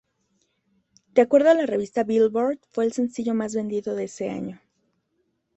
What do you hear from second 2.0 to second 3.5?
"Billboard", fue el sencillo